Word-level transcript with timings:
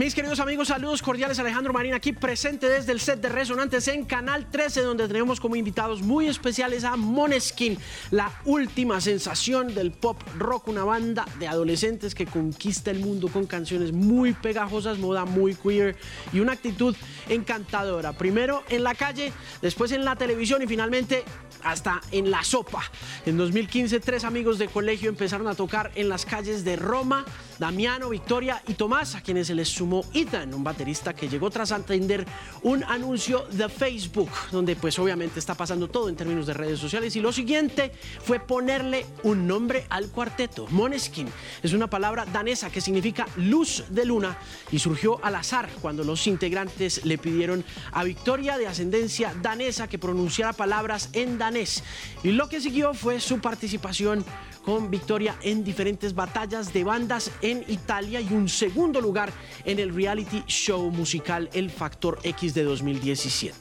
Mis 0.00 0.14
queridos 0.14 0.40
amigos, 0.40 0.68
saludos 0.68 1.02
cordiales. 1.02 1.38
Alejandro 1.40 1.74
Marín 1.74 1.92
aquí 1.92 2.14
presente 2.14 2.70
desde 2.70 2.92
el 2.92 3.00
set 3.00 3.20
de 3.20 3.28
Resonantes 3.28 3.86
en 3.86 4.06
Canal 4.06 4.50
13, 4.50 4.80
donde 4.80 5.06
tenemos 5.06 5.40
como 5.40 5.56
invitados 5.56 6.00
muy 6.00 6.26
especiales 6.26 6.84
a 6.84 6.96
Moneskin, 6.96 7.76
la 8.10 8.32
última 8.46 9.02
sensación 9.02 9.74
del 9.74 9.92
pop 9.92 10.18
rock, 10.38 10.68
una 10.68 10.84
banda 10.84 11.26
de 11.38 11.48
adolescentes 11.48 12.14
que 12.14 12.24
conquista 12.24 12.90
el 12.90 13.00
mundo 13.00 13.28
con 13.28 13.44
canciones 13.44 13.92
muy 13.92 14.32
pegajosas, 14.32 14.96
moda 14.96 15.26
muy 15.26 15.54
queer 15.54 15.96
y 16.32 16.40
una 16.40 16.52
actitud 16.52 16.96
encantadora. 17.28 18.14
Primero 18.14 18.62
en 18.70 18.84
la 18.84 18.94
calle, 18.94 19.34
después 19.60 19.92
en 19.92 20.06
la 20.06 20.16
televisión 20.16 20.62
y 20.62 20.66
finalmente 20.66 21.24
hasta 21.62 22.00
en 22.10 22.30
la 22.30 22.42
sopa. 22.42 22.82
En 23.26 23.36
2015, 23.36 24.00
tres 24.00 24.24
amigos 24.24 24.58
de 24.58 24.68
colegio 24.68 25.10
empezaron 25.10 25.46
a 25.46 25.54
tocar 25.54 25.92
en 25.94 26.08
las 26.08 26.24
calles 26.24 26.64
de 26.64 26.76
Roma, 26.76 27.26
Damiano, 27.60 28.08
Victoria 28.08 28.62
y 28.66 28.72
Tomás, 28.72 29.14
a 29.14 29.20
quienes 29.20 29.48
se 29.48 29.54
les 29.54 29.68
sumó 29.68 30.02
Ethan, 30.14 30.54
un 30.54 30.64
baterista 30.64 31.12
que 31.12 31.28
llegó 31.28 31.50
tras 31.50 31.72
atender 31.72 32.24
un 32.62 32.82
anuncio 32.84 33.46
de 33.50 33.68
Facebook, 33.68 34.30
donde 34.50 34.76
pues 34.76 34.98
obviamente 34.98 35.38
está 35.38 35.54
pasando 35.54 35.86
todo 35.86 36.08
en 36.08 36.16
términos 36.16 36.46
de 36.46 36.54
redes 36.54 36.80
sociales. 36.80 37.14
Y 37.16 37.20
lo 37.20 37.32
siguiente 37.32 37.92
fue 38.24 38.40
ponerle 38.40 39.04
un 39.24 39.46
nombre 39.46 39.84
al 39.90 40.08
cuarteto. 40.08 40.68
Moneskin 40.70 41.28
es 41.62 41.74
una 41.74 41.90
palabra 41.90 42.24
danesa 42.24 42.70
que 42.70 42.80
significa 42.80 43.26
luz 43.36 43.84
de 43.90 44.06
luna 44.06 44.38
y 44.72 44.78
surgió 44.78 45.22
al 45.22 45.34
azar 45.34 45.68
cuando 45.82 46.02
los 46.02 46.26
integrantes 46.26 47.04
le 47.04 47.18
pidieron 47.18 47.62
a 47.92 48.04
Victoria 48.04 48.56
de 48.56 48.68
ascendencia 48.68 49.34
danesa 49.42 49.86
que 49.86 49.98
pronunciara 49.98 50.54
palabras 50.54 51.10
en 51.12 51.36
danés. 51.36 51.84
Y 52.22 52.30
lo 52.30 52.48
que 52.48 52.62
siguió 52.62 52.94
fue 52.94 53.20
su 53.20 53.38
participación 53.38 54.24
con 54.64 54.90
victoria 54.90 55.36
en 55.42 55.64
diferentes 55.64 56.14
batallas 56.14 56.72
de 56.72 56.84
bandas 56.84 57.30
en 57.40 57.49
Italia 57.68 58.20
y 58.20 58.32
un 58.32 58.48
segundo 58.48 59.00
lugar 59.00 59.32
en 59.64 59.78
el 59.78 59.94
reality 59.94 60.42
show 60.46 60.90
musical 60.90 61.48
El 61.52 61.70
Factor 61.70 62.18
X 62.22 62.54
de 62.54 62.64
2017. 62.64 63.56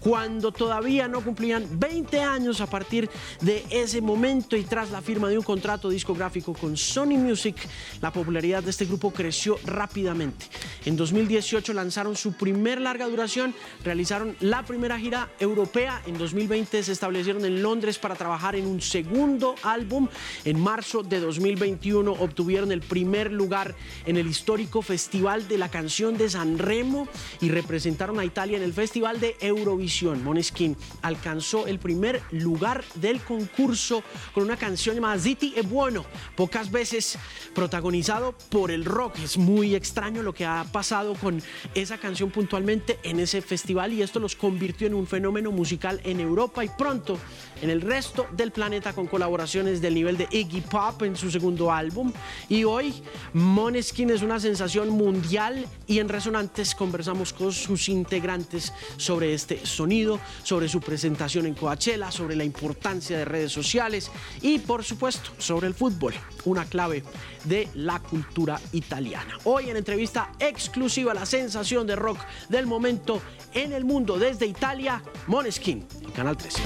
Cuando 0.00 0.52
todavía 0.52 1.08
no 1.08 1.22
cumplían 1.22 1.66
20 1.78 2.20
años 2.20 2.60
a 2.60 2.66
partir 2.66 3.08
de 3.40 3.64
ese 3.70 4.00
momento 4.00 4.56
y 4.56 4.64
tras 4.64 4.90
la 4.90 5.02
firma 5.02 5.28
de 5.28 5.38
un 5.38 5.44
contrato 5.44 5.88
discográfico 5.88 6.52
con 6.54 6.76
Sony 6.76 7.16
Music, 7.16 7.56
la 8.00 8.12
popularidad 8.12 8.62
de 8.62 8.70
este 8.70 8.84
grupo 8.84 9.12
creció 9.12 9.58
rápidamente. 9.64 10.46
En 10.84 10.96
2018 10.96 11.72
lanzaron 11.72 12.16
su 12.16 12.32
primer 12.32 12.80
larga 12.80 13.08
duración, 13.08 13.54
realizaron 13.84 14.36
la 14.40 14.64
primera 14.64 14.98
gira 14.98 15.30
europea, 15.40 16.02
en 16.06 16.18
2020 16.18 16.82
se 16.82 16.92
establecieron 16.92 17.44
en 17.44 17.62
Londres 17.62 17.98
para 17.98 18.14
trabajar 18.14 18.56
en 18.56 18.66
un 18.66 18.80
segundo 18.80 19.54
álbum 19.62 20.08
en 20.44 20.60
marzo 20.60 21.02
de 21.02 21.20
2021 21.20 22.12
obtuvieron 22.12 22.72
el 22.72 22.80
primer 22.80 23.27
lugar 23.32 23.74
en 24.06 24.16
el 24.16 24.26
histórico 24.26 24.82
Festival 24.82 25.48
de 25.48 25.58
la 25.58 25.70
Canción 25.70 26.16
de 26.16 26.30
San 26.30 26.58
Remo 26.58 27.08
y 27.40 27.50
representaron 27.50 28.18
a 28.18 28.24
Italia 28.24 28.56
en 28.56 28.62
el 28.62 28.72
Festival 28.72 29.20
de 29.20 29.36
Eurovisión. 29.40 30.22
Moneskin 30.24 30.76
alcanzó 31.02 31.66
el 31.66 31.78
primer 31.78 32.22
lugar 32.30 32.84
del 32.94 33.20
concurso 33.20 34.02
con 34.32 34.44
una 34.44 34.56
canción 34.56 34.94
llamada 34.94 35.18
Ziti 35.18 35.54
e 35.56 35.62
Bueno, 35.62 36.04
pocas 36.36 36.70
veces 36.70 37.18
protagonizado 37.54 38.34
por 38.50 38.70
el 38.70 38.84
rock. 38.84 39.18
Es 39.18 39.36
muy 39.36 39.74
extraño 39.74 40.22
lo 40.22 40.32
que 40.32 40.44
ha 40.44 40.64
pasado 40.70 41.14
con 41.14 41.42
esa 41.74 41.98
canción 41.98 42.30
puntualmente 42.30 42.98
en 43.02 43.20
ese 43.20 43.42
festival 43.42 43.92
y 43.92 44.02
esto 44.02 44.20
los 44.20 44.36
convirtió 44.36 44.86
en 44.86 44.94
un 44.94 45.06
fenómeno 45.06 45.50
musical 45.52 46.00
en 46.04 46.20
Europa 46.20 46.64
y 46.64 46.68
pronto 46.68 47.18
en 47.62 47.70
el 47.70 47.80
resto 47.80 48.26
del 48.32 48.52
planeta 48.52 48.92
con 48.92 49.06
colaboraciones 49.06 49.80
del 49.80 49.94
nivel 49.94 50.16
de 50.16 50.28
Iggy 50.30 50.60
Pop 50.62 51.02
en 51.02 51.16
su 51.16 51.30
segundo 51.30 51.72
álbum. 51.72 52.12
Y 52.48 52.64
hoy 52.64 52.94
Moneskin 53.32 54.10
es 54.10 54.22
una 54.22 54.40
sensación 54.40 54.90
mundial 54.90 55.66
y 55.86 55.98
en 55.98 56.08
Resonantes 56.08 56.74
conversamos 56.74 57.32
con 57.32 57.52
sus 57.52 57.88
integrantes 57.88 58.72
sobre 58.96 59.34
este 59.34 59.64
sonido, 59.64 60.20
sobre 60.42 60.68
su 60.68 60.80
presentación 60.80 61.46
en 61.46 61.54
Coachella, 61.54 62.10
sobre 62.10 62.36
la 62.36 62.44
importancia 62.44 63.18
de 63.18 63.24
redes 63.24 63.52
sociales 63.52 64.10
y 64.42 64.58
por 64.58 64.84
supuesto 64.84 65.30
sobre 65.38 65.66
el 65.66 65.74
fútbol, 65.74 66.14
una 66.44 66.64
clave 66.64 67.02
de 67.44 67.68
la 67.74 68.00
cultura 68.00 68.60
italiana. 68.72 69.38
Hoy 69.44 69.70
en 69.70 69.76
entrevista 69.76 70.32
exclusiva 70.38 71.14
la 71.14 71.26
sensación 71.26 71.86
de 71.86 71.96
rock 71.96 72.18
del 72.48 72.66
momento 72.66 73.20
en 73.54 73.72
el 73.72 73.84
mundo 73.84 74.18
desde 74.18 74.46
Italia, 74.46 75.02
Moneskin, 75.26 75.86
Canal 76.14 76.36
13. 76.36 76.62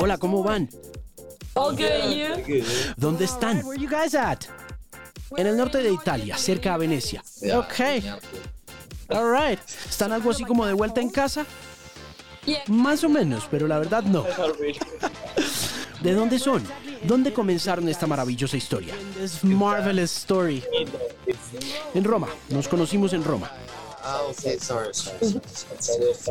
Hola, 0.00 0.16
¿cómo 0.16 0.42
van? 0.42 0.68
All 1.58 1.74
good, 1.76 2.46
you? 2.46 2.64
¿Dónde 2.96 3.24
están? 3.24 3.64
Where 3.64 3.80
you 3.80 3.88
guys 3.88 4.14
at? 4.14 4.44
En 5.36 5.46
el 5.46 5.56
norte 5.56 5.78
de 5.78 5.92
Italia, 5.92 6.36
cerca 6.38 6.74
a 6.74 6.78
Venecia. 6.78 7.22
Ok. 7.54 7.80
All 9.10 9.32
right. 9.32 9.58
¿Están 9.88 10.12
algo 10.12 10.30
así 10.30 10.44
como 10.44 10.64
de 10.66 10.72
vuelta 10.72 11.00
en 11.00 11.10
casa? 11.10 11.44
Yeah. 12.44 12.62
Más 12.68 13.02
o 13.04 13.08
menos, 13.08 13.44
pero 13.50 13.66
la 13.66 13.78
verdad 13.78 14.04
no. 14.04 14.24
¿De 16.00 16.12
dónde 16.12 16.38
son? 16.38 16.64
¿Dónde 17.02 17.32
comenzaron 17.32 17.88
esta 17.88 18.06
maravillosa 18.06 18.56
historia? 18.56 18.94
This 19.20 19.42
marvelous 19.42 20.16
story. 20.16 20.62
En 21.94 22.04
Roma. 22.04 22.28
Nos 22.50 22.68
conocimos 22.68 23.12
en 23.12 23.24
Roma. 23.24 23.50
Ah, 24.02 24.22
okay. 24.30 24.58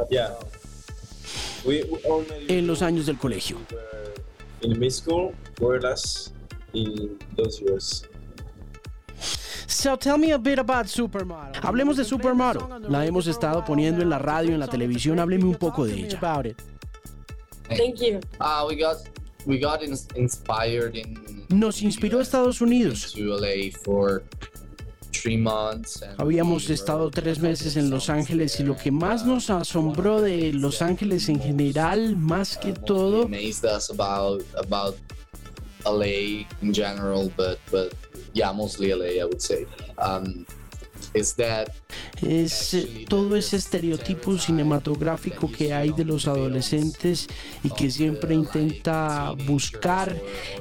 Yeah. 0.09 0.37
En 2.47 2.65
los 2.65 2.81
años 2.81 3.05
del 3.05 3.17
colegio. 3.17 3.57
In 4.61 4.79
mid 4.79 4.91
school, 4.91 5.33
more 5.61 5.75
or 5.75 5.81
less, 5.81 6.31
in 6.73 7.17
those 7.35 7.61
years. 7.61 8.03
So 9.67 9.95
tell 9.95 10.17
me 10.17 10.31
a 10.31 10.37
bit 10.39 10.59
about 10.59 10.87
Supermodel. 10.87 11.61
Hablemos 11.61 11.97
de 11.97 12.03
Supermodel. 12.05 12.61
La 12.89 13.05
hemos 13.05 13.27
estado 13.27 13.63
poniendo 13.65 14.01
en 14.01 14.09
la 14.09 14.17
radio, 14.17 14.53
en 14.53 14.59
la 14.59 14.67
televisión. 14.67 15.19
Hábleme 15.19 15.43
un 15.43 15.55
poco 15.55 15.85
de 15.85 15.93
ella. 15.93 16.19
Thank 17.69 17.99
you. 17.99 18.19
Uh, 18.39 18.65
we 18.67 18.75
got 18.77 18.95
we 19.45 19.59
got 19.59 19.83
ins- 19.83 20.07
inspired 20.15 20.95
in 20.95 21.45
Nos 21.49 21.81
inspiró 21.81 22.21
Estados 22.21 22.61
Unidos. 22.61 23.13
Habíamos 26.17 26.69
estado 26.69 27.11
tres 27.11 27.39
meses 27.39 27.75
en 27.77 27.89
Los. 27.89 28.07
Ángeles 28.09 28.59
y 28.59 28.63
lo 28.63 28.77
que 28.77 28.91
más 28.91 29.25
nos 29.25 29.49
asombró 29.49 30.21
de 30.21 30.53
Los 30.53 30.81
Ángeles 30.81 31.29
en 31.29 31.39
general, 31.39 32.15
más 32.15 32.57
que 32.57 32.73
todo, 32.73 33.23
amazed 33.23 33.65
us 33.65 33.89
about 33.89 34.43
about 34.55 34.95
LA 35.85 36.45
in 36.61 36.73
general, 36.73 37.31
but 37.35 37.59
but 37.71 37.93
yeah, 38.33 38.51
mostly 38.51 38.93
LA, 38.93 39.21
I 39.21 39.25
would 39.25 39.41
say. 39.41 39.65
Um, 39.97 40.45
es 42.21 42.73
eh, 42.73 43.05
todo 43.07 43.35
ese 43.35 43.57
estereotipo 43.57 44.37
cinematográfico 44.37 45.51
que 45.51 45.73
hay 45.73 45.91
de 45.91 46.05
los 46.05 46.27
adolescentes 46.27 47.27
y 47.63 47.69
que 47.69 47.91
siempre 47.91 48.33
intenta 48.33 49.33
buscar 49.45 50.15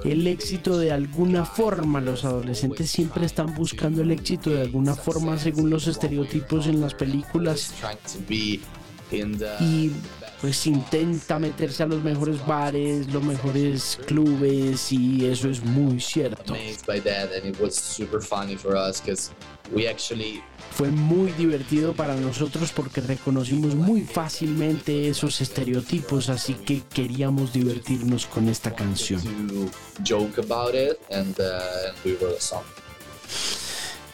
el 0.05 0.27
éxito 0.27 0.79
de 0.79 0.93
alguna 0.93 1.45
forma. 1.45 2.01
Los 2.01 2.25
adolescentes 2.25 2.91
siempre 2.91 3.27
están 3.27 3.55
buscando 3.55 4.03
el 4.03 4.11
éxito 4.11 4.51
de 4.51 4.63
alguna 4.63 4.95
forma 4.95 5.39
según 5.39 5.71
los 5.71 5.87
estereotipos 5.87 6.67
en 6.67 6.81
las 6.81 6.95
películas 6.95 7.73
y 9.61 9.91
pues 10.41 10.67
intenta 10.67 11.39
meterse 11.39 11.83
a 11.83 11.87
los 11.87 12.03
mejores 12.03 12.45
bares, 12.47 13.13
los 13.13 13.23
mejores 13.23 13.99
clubes 14.07 14.93
y 14.93 15.27
eso 15.27 15.49
es 15.49 15.63
muy 15.65 16.01
cierto. 16.01 16.55
Fue 20.73 20.91
muy 20.91 21.33
divertido 21.33 21.95
para 21.95 22.15
nosotros 22.17 22.71
porque 22.73 23.01
reconocimos 23.01 23.75
muy 23.75 24.03
fácilmente 24.03 25.09
esos 25.09 25.41
estereotipos, 25.41 26.29
así 26.29 26.55
que 26.55 26.83
queríamos 26.93 27.53
divertirnos 27.53 28.27
con 28.27 28.49
esta 28.49 28.75
canción. 28.75 29.23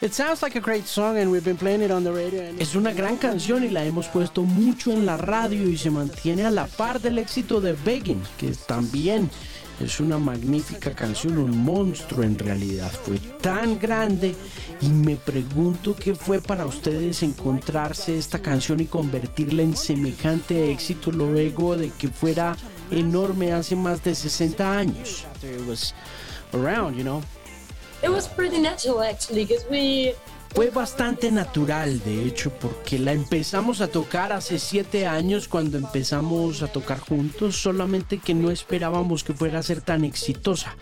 It 0.02 0.14
sounds 0.14 0.42
like 0.42 0.56
a 0.56 0.60
great 0.60 0.88
song 0.88 1.16
and 1.16 1.30
we've 1.30 1.44
been 1.44 1.56
playing 1.56 1.80
it 1.80 1.92
on 1.92 2.02
the 2.02 2.10
radio. 2.10 2.42
Es 2.58 2.74
una 2.74 2.92
gran 2.92 3.18
canción 3.18 3.62
y 3.62 3.68
la 3.68 3.84
hemos 3.84 4.08
puesto 4.08 4.42
mucho 4.42 4.90
en 4.90 5.06
la 5.06 5.16
radio 5.16 5.68
y 5.68 5.78
se 5.78 5.90
mantiene 5.90 6.44
a 6.44 6.50
la 6.50 6.66
par 6.66 7.00
del 7.00 7.18
éxito 7.18 7.60
de 7.60 7.74
Begging, 7.74 8.20
que 8.36 8.50
también 8.66 9.30
es 9.78 10.00
una 10.00 10.18
magnífica 10.18 10.90
canción, 10.90 11.38
un 11.38 11.56
monstruo 11.56 12.24
en 12.24 12.36
realidad. 12.36 12.90
Fue 12.90 13.18
tan 13.40 13.78
grande 13.78 14.34
y 14.80 14.88
me 14.88 15.14
pregunto 15.14 15.94
qué 15.94 16.16
fue 16.16 16.40
para 16.40 16.66
ustedes 16.66 17.22
encontrarse 17.22 18.18
esta 18.18 18.40
canción 18.40 18.80
y 18.80 18.86
convertirla 18.86 19.62
en 19.62 19.76
semejante 19.76 20.72
éxito 20.72 21.12
luego 21.12 21.76
de 21.76 21.90
que 21.90 22.08
fuera 22.08 22.56
enorme 22.90 23.52
hace 23.52 23.76
más 23.76 24.02
de 24.02 24.16
60 24.16 24.78
años. 24.78 25.26
It 28.02 28.10
was 28.10 28.26
around, 28.26 28.52
you 28.52 28.62
know. 28.62 28.72
It 28.72 28.74
was 28.74 28.98
pretty 28.98 28.98
natural 28.98 29.02
actually, 29.02 29.44
because 29.44 29.64
we 29.70 30.14
Fue 30.54 30.68
bastante 30.68 31.30
natural, 31.30 31.98
de 32.04 32.26
hecho, 32.26 32.50
porque 32.50 32.98
la 32.98 33.12
empezamos 33.12 33.80
a 33.80 33.88
tocar 33.88 34.32
hace 34.32 34.58
siete 34.58 35.06
años 35.06 35.48
cuando 35.48 35.78
empezamos 35.78 36.62
a 36.62 36.68
tocar 36.68 36.98
juntos, 36.98 37.56
solamente 37.56 38.18
que 38.18 38.34
no 38.34 38.50
esperábamos 38.50 39.24
que 39.24 39.32
fuera 39.32 39.60
a 39.60 39.62
ser 39.62 39.80
tan 39.80 40.04
exitosa. 40.04 40.76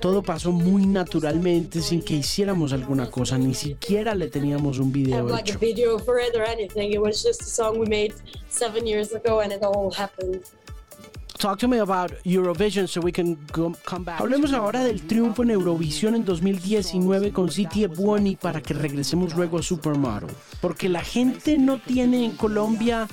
Todo 0.00 0.24
pasó 0.24 0.50
muy 0.50 0.84
naturalmente 0.84 1.80
sin 1.80 2.02
que 2.02 2.14
hiciéramos 2.14 2.72
alguna 2.72 3.08
cosa, 3.08 3.38
ni 3.38 3.54
siquiera 3.54 4.16
le 4.16 4.26
teníamos 4.26 4.80
un 4.80 4.90
video 4.90 5.28
hecho. 5.38 5.58
Talk 11.38 11.58
to 11.58 11.68
me 11.68 11.78
about 11.78 12.12
Eurovision 12.24 12.88
so 12.88 13.00
we 13.00 13.12
can 13.12 13.36
go- 13.52 13.74
come 13.84 14.04
back. 14.04 14.20
Hablemos 14.20 14.52
ahora 14.54 14.82
del 14.82 15.02
triunfo 15.02 15.42
en 15.42 15.50
Eurovisión 15.50 16.14
en 16.14 16.24
2019 16.24 17.30
con 17.32 17.50
City 17.50 17.86
Buoni 17.86 18.36
para 18.36 18.62
que 18.62 18.72
regresemos 18.72 19.34
luego 19.36 19.58
a 19.58 19.62
Supermodel. 19.62 20.30
Porque 20.62 20.88
la 20.88 21.02
gente 21.04 21.58
no 21.58 21.78
tiene 21.78 22.24
en 22.24 22.32
Colombia 22.32 23.06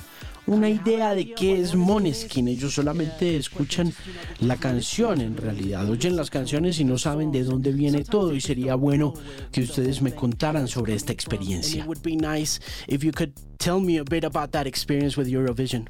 una 0.46 0.70
idea 0.70 1.14
de 1.14 1.34
qué 1.34 1.60
es 1.60 1.74
Måneskin. 1.74 2.48
Ellos 2.48 2.74
solamente 2.74 3.36
escuchan 3.36 3.92
la 4.40 4.56
canción 4.56 5.20
en 5.20 5.36
realidad. 5.36 5.88
Oyen 5.90 6.16
las 6.16 6.30
canciones 6.30 6.80
y 6.80 6.84
no 6.84 6.96
saben 6.96 7.30
de 7.30 7.44
dónde 7.44 7.72
viene 7.72 8.04
todo 8.04 8.34
y 8.34 8.40
sería 8.40 8.74
bueno 8.74 9.12
que 9.52 9.62
ustedes 9.62 10.00
me 10.00 10.14
contaran 10.14 10.66
sobre 10.66 10.94
esta 10.94 11.12
experiencia. 11.12 11.82
It 11.82 11.86
would 11.86 12.02
be 12.02 12.16
nice 12.16 12.58
if 12.88 13.02
you 13.04 13.12
could 13.12 13.32
tell 13.58 13.80
me 13.80 13.98
a 13.98 14.04
bit 14.04 14.24
about 14.24 14.50
that 14.52 14.66
experience 14.66 15.18
with 15.20 15.28
Eurovision. 15.28 15.88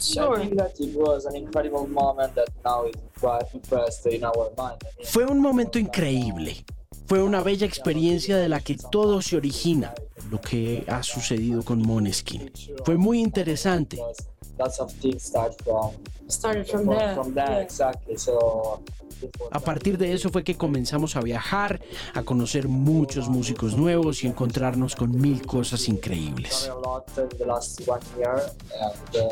Sure. 0.00 0.38
I 0.38 0.46
think 0.46 0.56
that 0.56 0.80
it 0.80 0.94
was 0.94 1.26
an 1.26 1.36
incredible 1.36 1.86
moment 1.88 2.34
that 2.34 2.48
now 2.64 2.84
is 2.86 2.94
quite 3.18 3.44
impressed 3.52 4.06
in 4.06 4.24
our 4.24 4.50
mind. 4.56 4.78
I 4.82 4.88
mean, 4.98 5.06
Fue 5.06 5.24
un 5.24 5.40
momento 5.40 5.78
increíble. 5.78 6.64
Fue 7.06 7.22
una 7.22 7.42
bella 7.42 7.66
experiencia 7.66 8.36
de 8.36 8.48
la 8.50 8.60
que 8.60 8.76
todo 8.76 9.22
se 9.22 9.36
origina, 9.36 9.94
lo 10.30 10.40
que 10.40 10.84
ha 10.88 11.02
sucedido 11.02 11.64
con 11.64 11.80
Måneskin. 11.80 12.50
Fue 12.84 12.98
muy 12.98 13.20
interesante. 13.20 13.98
Lots 14.58 14.80
of 14.80 14.92
things 14.92 15.22
start 15.22 15.54
from 15.62 15.92
Started 16.28 16.66
from 16.68 16.84
from, 16.84 16.96
there. 16.96 17.14
from 17.14 17.34
there 17.34 17.50
yeah. 17.50 17.62
exactly. 17.62 18.16
So 18.18 18.82
A 19.50 19.58
partir 19.58 19.98
de 19.98 20.12
eso 20.12 20.28
fue 20.30 20.44
que 20.44 20.54
comenzamos 20.56 21.16
a 21.16 21.20
viajar, 21.20 21.80
a 22.14 22.22
conocer 22.22 22.68
muchos 22.68 23.28
músicos 23.28 23.76
nuevos 23.76 24.22
y 24.22 24.28
encontrarnos 24.28 24.94
con 24.94 25.10
mil 25.20 25.44
cosas 25.44 25.88
increíbles. 25.88 26.68
a 26.68 26.74
lot 26.74 27.08
in 27.18 27.28
the 27.36 27.44
last 27.44 27.80
one 27.88 28.00
year, 28.16 28.40
and 28.80 29.24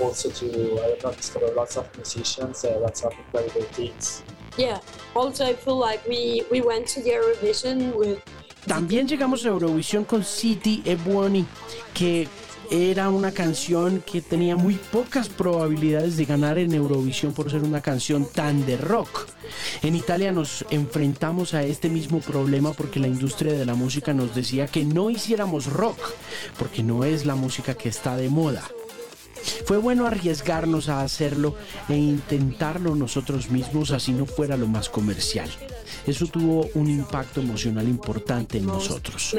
also 0.00 0.30
to 0.30 0.46
I 0.46 0.96
don't 1.00 1.02
know, 1.02 1.12
discover 1.12 1.52
lots 1.54 1.76
of 1.76 1.84
musicians, 1.96 2.64
lots 2.80 3.02
of 3.04 3.12
incredible 3.12 3.66
things. 3.72 4.22
Yeah. 4.56 4.80
Also, 5.14 5.44
I 5.44 5.54
feel 5.54 5.78
like 5.78 6.00
we 6.08 6.44
we 6.50 6.60
went 6.62 6.86
to 6.94 7.02
the 7.02 7.10
Eurovision 7.10 7.94
with 7.94 8.18
También 8.66 9.08
llegamos 9.08 9.44
a 9.44 9.48
Eurovisión 9.48 10.04
con 10.04 10.22
City 10.24 10.82
e 10.86 10.94
Buoni, 10.94 11.44
que 11.92 12.28
era 12.72 13.10
una 13.10 13.32
canción 13.32 14.00
que 14.00 14.22
tenía 14.22 14.56
muy 14.56 14.76
pocas 14.76 15.28
probabilidades 15.28 16.16
de 16.16 16.24
ganar 16.24 16.56
en 16.56 16.72
Eurovisión 16.72 17.34
por 17.34 17.50
ser 17.50 17.64
una 17.64 17.82
canción 17.82 18.26
tan 18.26 18.64
de 18.64 18.78
rock. 18.78 19.26
En 19.82 19.94
Italia 19.94 20.32
nos 20.32 20.64
enfrentamos 20.70 21.52
a 21.52 21.64
este 21.64 21.90
mismo 21.90 22.20
problema 22.20 22.72
porque 22.72 22.98
la 22.98 23.08
industria 23.08 23.52
de 23.52 23.66
la 23.66 23.74
música 23.74 24.14
nos 24.14 24.34
decía 24.34 24.66
que 24.68 24.86
no 24.86 25.10
hiciéramos 25.10 25.66
rock, 25.66 25.98
porque 26.58 26.82
no 26.82 27.04
es 27.04 27.26
la 27.26 27.34
música 27.34 27.74
que 27.74 27.90
está 27.90 28.16
de 28.16 28.30
moda. 28.30 28.62
Fue 29.64 29.78
bueno 29.78 30.06
arriesgarnos 30.06 30.88
a 30.88 31.02
hacerlo 31.02 31.54
e 31.88 31.96
intentarlo 31.96 32.94
nosotros 32.94 33.50
mismos 33.50 33.90
así 33.90 34.12
no 34.12 34.26
fuera 34.26 34.56
lo 34.56 34.66
más 34.66 34.88
comercial. 34.88 35.50
Eso 36.06 36.26
tuvo 36.26 36.68
un 36.74 36.88
impacto 36.88 37.40
emocional 37.40 37.88
importante 37.88 38.58
en 38.58 38.66
nosotros. 38.66 39.34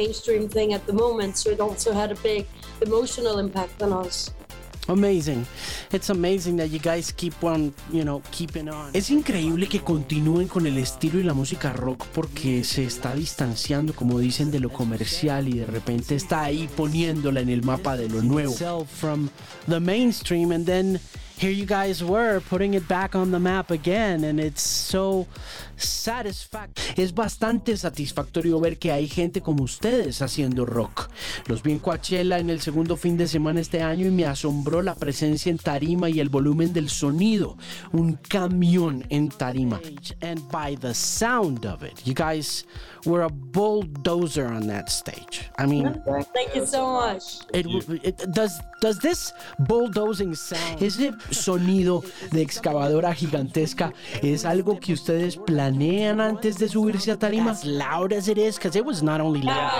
Amazing. 4.88 5.46
It's 5.94 6.10
amazing 6.10 6.58
that 6.58 6.70
you 6.70 6.80
guys 6.80 7.14
keep 7.14 7.42
on, 7.42 7.74
you 7.92 8.04
know, 8.04 8.22
keeping 8.32 8.68
on. 8.70 8.92
Es 8.94 9.10
increíble 9.10 9.68
que 9.68 9.80
continúen 9.80 10.48
con 10.50 10.68
el 10.68 10.78
estilo 10.78 11.20
y 11.20 11.24
la 11.24 11.34
música 11.34 11.72
rock 11.72 12.06
porque 12.14 12.64
se 12.66 12.84
está 12.84 13.16
distanciando, 13.16 13.94
como 13.94 14.20
dicen, 14.20 14.52
de 14.52 14.60
lo 14.60 14.70
comercial 14.70 15.48
y 15.48 15.60
de 15.60 15.66
repente 15.66 16.16
está 16.16 16.44
ahí 16.44 16.68
poniéndola 16.76 17.40
en 17.40 17.50
el 17.50 17.64
mapa 17.64 17.96
de 17.96 18.10
lo 18.10 18.22
nuevo. 18.22 18.54
From 18.86 19.30
the 19.70 19.80
mainstream 19.80 20.52
and 20.52 20.66
then 20.66 21.00
here 21.44 21.52
you 21.52 21.66
guys 21.66 22.02
were 22.02 22.40
putting 22.50 22.74
it 22.74 22.88
back 22.88 23.16
on 23.16 23.30
the 23.32 23.40
map 23.40 23.70
again 23.70 24.24
and 24.24 24.40
it's 24.40 24.62
so 24.62 25.28
satisfactory. 25.76 26.94
Es 27.04 27.14
bastante 27.14 27.76
satisfactorio 27.76 28.62
ver 28.62 28.78
que 28.78 28.92
hay 28.94 29.08
gente 29.10 29.42
como 29.42 29.64
ustedes 29.64 30.22
haciendo 30.22 30.66
rock. 30.66 31.10
Los 31.48 31.62
vi 31.62 31.74
en 31.74 31.80
Coachella 31.80 32.40
en 32.40 32.50
el 32.50 32.62
segundo 32.62 32.96
fin 32.96 33.18
de 33.18 33.28
semana 33.28 33.60
este 33.60 33.82
año 33.82 34.08
y 34.08 34.12
me 34.12 34.26
asombró 34.26 34.82
la 34.82 34.96
presencia 34.96 35.50
en 35.50 35.58
tarima 35.58 36.10
y 36.10 36.22
el 36.22 36.30
volumen 36.30 36.72
del 36.72 36.90
sonido. 36.90 37.58
Un 37.92 38.14
camión 38.14 39.04
en 39.10 39.28
tarima. 39.28 39.82
And 40.22 40.40
by 40.50 40.78
the 40.78 40.94
sound 40.94 41.66
of 41.66 41.84
it, 41.84 42.06
you 42.06 42.14
guys 42.14 42.66
were 43.06 43.24
a 43.24 43.30
bulldozer 43.30 44.46
on 44.46 44.68
that 44.68 44.88
stage. 44.90 45.50
I 45.58 45.66
mean, 45.66 46.02
Thank 46.34 46.56
you 46.56 46.66
so 46.66 46.88
much. 46.94 47.42
it, 47.54 47.66
it- 48.06 48.32
does 48.32 48.54
does 48.80 49.00
this 49.00 49.34
bulldozing 49.60 50.36
sound 50.36 50.82
ese 50.82 51.12
sonido 51.34 52.04
de 52.32 52.42
excavadora 52.42 53.14
gigantesca. 53.14 53.94
Es 54.22 54.46
algo 54.46 54.80
que 54.80 54.94
ustedes 54.94 55.38
planean 55.38 56.22
antes 56.22 56.58
de 56.58 56.70
subirse 56.70 57.12
a 57.12 57.18
tarima 57.18 57.52
as 57.52 57.66
loud 57.66 58.14
as 58.14 58.28
it 58.28 58.38
is 58.38 58.58
because 58.58 58.78
it 58.78 58.86
was 58.86 59.02
not 59.02 59.22
only 59.22 59.42
loud 59.42 59.72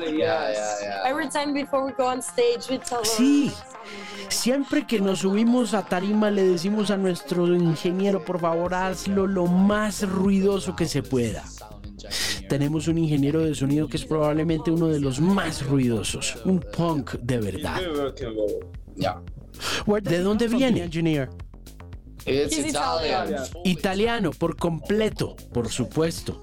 Yeah, 0.00 0.52
yeah, 0.52 0.74
yeah. 0.82 1.10
Every 1.10 1.28
time 1.28 1.52
before 1.52 1.84
we 1.84 1.92
go 1.92 2.06
on 2.06 2.22
stage, 2.22 2.68
we 2.70 2.78
tell 2.78 3.04
sí. 3.04 3.52
Siempre 4.28 4.86
que 4.86 5.00
nos 5.00 5.20
subimos 5.20 5.74
a 5.74 5.82
tarima 5.82 6.30
le 6.30 6.44
decimos 6.44 6.90
a 6.90 6.96
nuestro 6.96 7.46
ingeniero 7.54 8.24
por 8.24 8.40
favor 8.40 8.74
hazlo 8.74 9.26
lo 9.26 9.46
más 9.46 10.02
ruidoso 10.02 10.76
que 10.76 10.86
se 10.86 11.02
pueda 11.02 11.44
tenemos 12.48 12.88
un 12.88 12.98
ingeniero 12.98 13.44
de 13.44 13.54
sonido 13.54 13.88
que 13.88 13.96
es 13.96 14.04
probablemente 14.04 14.70
uno 14.70 14.88
de 14.88 15.00
los 15.00 15.20
más 15.20 15.64
ruidosos 15.66 16.36
un 16.44 16.60
punk 16.60 17.12
de 17.14 17.38
verdad. 17.38 17.80
Yeah. 18.96 19.22
¿De 20.02 20.20
dónde 20.22 20.48
viene, 20.48 20.82
engineer? 20.84 21.28
It's 22.26 22.58
Italian. 22.58 23.28
Italian. 23.28 23.44
Italiano, 23.64 24.30
por 24.32 24.56
completo, 24.56 25.34
por 25.52 25.68
supuesto. 25.70 26.42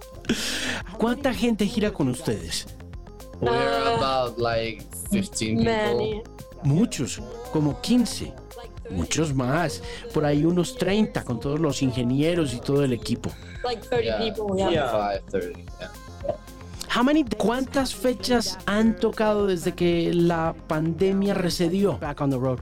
¿Cuánta 0.97 1.33
gente 1.33 1.67
gira 1.67 1.91
con 1.91 2.07
ustedes? 2.09 2.65
We're 3.41 3.51
Uh, 3.51 4.01
about 4.03 4.37
like 4.39 4.83
15 5.11 5.55
people. 5.57 5.63
Many. 5.65 6.21
Muchos, 6.63 7.21
como 7.51 7.79
15. 7.81 8.33
Muchos 8.89 9.33
más. 9.33 9.81
Por 10.13 10.25
ahí 10.25 10.45
unos 10.45 10.75
30 10.77 11.23
con 11.23 11.39
todos 11.39 11.59
los 11.59 11.81
ingenieros 11.81 12.53
y 12.53 12.59
todo 12.59 12.83
el 12.83 12.93
equipo. 12.93 13.29
Like 13.63 13.81
30 13.87 14.03
Yeah. 14.03 14.17
people, 14.33 14.57
yeah. 14.57 14.69
Yeah. 14.71 15.19
25, 15.21 15.29
30. 15.29 15.59
Yeah. 15.79 15.91
How 16.95 17.03
many- 17.03 17.25
¿Cuántas 17.37 17.93
fechas 17.93 18.57
han 18.65 18.95
tocado 18.95 19.47
desde 19.47 19.73
que 19.73 20.13
la 20.13 20.55
pandemia 20.67 21.33
recedió? 21.33 21.97
Back 21.99 22.21
on 22.21 22.29
the 22.29 22.37
road. 22.37 22.59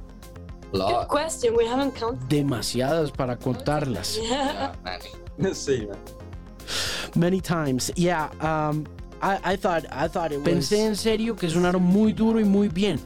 A 0.74 0.78
Good 0.78 1.08
question. 1.08 1.56
We 1.56 1.66
haven't 1.66 1.96
counted. 1.96 2.28
Demasiadas 2.30 3.12
para 3.12 3.38
contarlas. 3.38 4.20
Yeah. 4.30 4.74
Sí, 5.54 5.88
man. 5.88 5.98
Many 7.16 7.42
times. 7.42 7.92
Yeah, 7.96 8.30
um, 8.40 8.86
I, 9.22 9.54
I 9.54 9.56
thought, 9.56 9.86
I 9.92 10.08
thought 10.08 10.32
it 10.32 10.44
Pensé 10.44 10.86
en 10.86 10.96
serio 10.96 11.36
que 11.36 11.50
sonaron 11.50 11.82
muy 11.82 12.14
duro 12.14 12.40
y 12.40 12.44
muy 12.44 12.68
bien. 12.70 13.00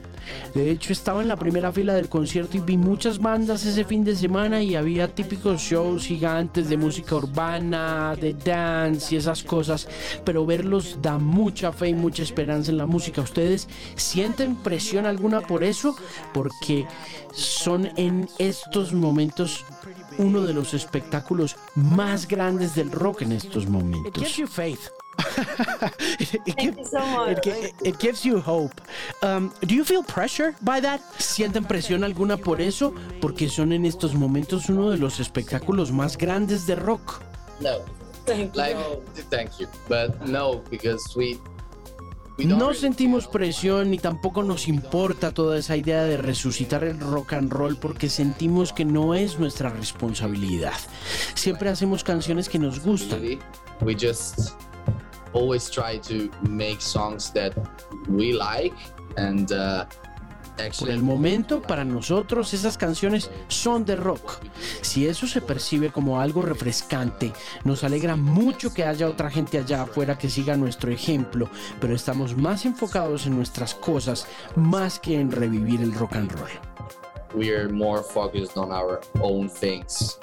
De 0.54 0.72
hecho, 0.72 0.94
estaba 0.94 1.22
en 1.22 1.28
la 1.28 1.36
primera 1.36 1.72
fila 1.72 1.94
del 1.94 2.10
concierto 2.10 2.58
y 2.58 2.62
vi 2.62 2.78
muchas 2.78 3.20
bandas 3.20 3.66
ese 3.66 3.84
fin 3.84 4.04
de 4.04 4.16
semana 4.16 4.62
y 4.62 4.76
había 4.76 5.14
típicos 5.14 5.62
shows 5.62 6.06
gigantes 6.06 6.70
de 6.70 6.78
música 6.78 7.16
urbana, 7.16 8.16
de 8.16 8.34
dance 8.34 9.14
y 9.14 9.18
esas 9.18 9.44
cosas, 9.44 9.88
pero 10.24 10.46
verlos 10.46 11.00
da 11.02 11.18
mucha 11.18 11.72
fe 11.72 11.90
y 11.90 11.94
mucha 11.94 12.24
esperanza 12.24 12.72
en 12.72 12.78
la 12.78 12.86
música. 12.86 13.22
¿Ustedes 13.22 13.68
sienten 13.96 14.56
presión 14.56 15.06
alguna 15.06 15.42
por 15.42 15.64
eso? 15.64 15.96
Porque 16.34 16.86
son 17.34 17.90
en 17.98 18.28
estos 18.40 18.94
momentos 18.94 19.66
uno 20.18 20.42
de 20.42 20.54
los 20.54 20.74
espectáculos 20.74 21.56
más 21.76 22.28
grandes 22.28 22.76
del 22.76 22.92
rock 22.92 23.22
en 23.24 23.34
estos 23.34 23.68
momentos. 23.68 24.24
It 26.20 26.44
gives 26.46 26.48
you 26.48 26.54
Thank 26.54 26.78
you 26.78 26.86
so 26.86 27.06
much. 27.06 27.38
it 27.38 27.44
gi- 27.44 27.90
it 27.90 28.00
gives 28.00 28.24
you 28.26 28.40
hope. 28.42 28.82
Um, 29.22 29.52
do 29.62 29.76
you 29.76 29.84
feel 29.84 30.04
pressure 30.04 30.56
by 30.62 30.82
that? 30.82 31.02
¿Sienten 31.20 31.66
presión 31.66 32.04
alguna 32.04 32.38
por 32.38 32.62
eso? 32.62 32.94
Porque 33.22 33.50
son 33.50 33.72
en 33.72 33.86
estos 33.86 34.16
momentos 34.16 34.70
uno 34.70 34.90
de 34.90 34.98
los 34.98 35.20
espectáculos 35.20 35.92
más 35.92 36.18
grandes 36.18 36.66
de 36.68 36.76
rock. 36.76 37.22
No. 37.60 37.78
Thank 38.26 38.54
you. 38.54 38.60
Like, 38.60 38.78
thank 39.30 39.52
you. 39.60 39.68
But 39.88 40.22
no, 40.28 40.62
because 40.70 41.02
we. 41.16 41.40
we 42.38 42.46
don't 42.46 42.60
No 42.60 42.74
sentimos 42.74 43.24
feel- 43.26 43.32
presión 43.32 43.90
ni 43.92 44.00
tampoco 44.00 44.44
nos 44.44 44.68
importa 44.68 45.32
toda 45.34 45.58
esa 45.58 45.78
idea 45.78 46.04
de 46.04 46.18
resucitar 46.18 46.84
el 46.84 47.00
rock 47.00 47.34
and 47.34 47.52
roll 47.52 47.78
porque 47.78 48.10
sentimos 48.10 48.74
que 48.74 48.84
no 48.86 49.14
es 49.16 49.40
nuestra 49.40 49.70
responsabilidad. 49.70 50.74
Siempre 51.36 51.70
hacemos 51.70 52.04
canciones 52.04 52.50
que 52.50 52.60
nos 52.60 52.80
gustan. 52.84 53.22
We 53.82 53.94
just 53.96 54.52
always 55.38 55.70
try 55.70 55.98
to 56.00 56.30
make 56.50 56.82
songs 56.82 57.32
that 57.32 57.54
we 58.10 58.34
like 58.34 58.74
and 59.18 59.52
uh, 59.52 59.86
Por 60.80 60.90
el 60.90 61.04
momento, 61.04 61.62
para 61.62 61.86
nosotros 61.86 62.52
esas 62.56 62.80
canciones 62.80 63.30
son 63.48 63.86
de 63.86 63.96
rock. 63.96 64.40
Si 64.82 65.08
eso 65.08 65.28
se 65.28 65.40
percibe 65.40 65.92
como 65.92 66.20
algo 66.20 66.42
refrescante, 66.42 67.32
nos 67.64 67.84
alegra 67.84 68.16
mucho 68.16 68.74
que 68.74 68.84
haya 68.84 69.08
otra 69.08 69.30
gente 69.30 69.60
allá 69.60 69.84
afuera 69.84 70.18
que 70.18 70.32
siga 70.32 70.58
nuestro 70.58 70.92
ejemplo, 70.92 71.48
pero 71.80 71.94
estamos 71.94 72.36
más 72.36 72.66
enfocados 72.66 73.28
en 73.28 73.36
nuestras 73.36 73.76
cosas 73.76 74.26
más 74.56 75.00
que 75.00 75.20
en 75.20 75.32
revivir 75.32 75.82
el 75.82 75.94
rock 75.94 76.16
and 76.16 76.32
roll. 76.32 76.50
We 77.36 77.52
are 77.52 77.70
more 77.70 78.02
focused 78.02 78.58
on 78.58 78.72
our 78.72 79.00
own 79.22 79.50
things 79.50 80.18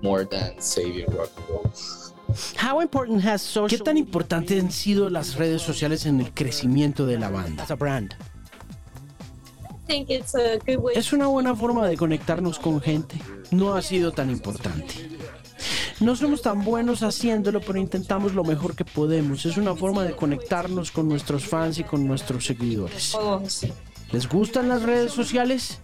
more 0.00 0.24
than 0.24 0.58
saving 0.58 1.06
rock 1.14 1.30
and 1.36 1.48
roll. 1.50 2.09
How 2.62 2.80
important 2.80 3.24
has 3.24 3.42
social 3.42 3.78
¿Qué 3.78 3.84
tan 3.84 3.96
importante 3.96 4.58
han 4.58 4.70
sido 4.70 5.10
las 5.10 5.36
redes 5.36 5.62
sociales 5.62 6.06
en 6.06 6.20
el 6.20 6.32
crecimiento 6.32 7.06
de 7.06 7.18
la 7.18 7.28
banda? 7.30 7.64
As 7.64 7.70
a 7.70 7.76
brand. 7.76 8.14
Es 10.94 11.12
una 11.12 11.26
buena 11.26 11.56
forma 11.56 11.86
de 11.88 11.96
conectarnos 11.96 12.58
con 12.60 12.80
gente. 12.80 13.16
No 13.50 13.74
ha 13.74 13.82
sido 13.82 14.12
tan 14.12 14.30
importante. 14.30 14.94
No 15.98 16.14
somos 16.14 16.42
tan 16.42 16.64
buenos 16.64 17.02
haciéndolo, 17.02 17.60
pero 17.60 17.78
intentamos 17.78 18.34
lo 18.34 18.44
mejor 18.44 18.76
que 18.76 18.84
podemos. 18.84 19.44
Es 19.44 19.56
una 19.56 19.74
forma 19.74 20.04
de 20.04 20.14
conectarnos 20.14 20.92
con 20.92 21.08
nuestros 21.08 21.44
fans 21.44 21.78
y 21.78 21.84
con 21.84 22.06
nuestros 22.06 22.46
seguidores. 22.46 23.16
¿Les 24.12 24.28
gustan 24.28 24.68
las 24.68 24.82
redes 24.82 25.12
sociales? 25.12 25.80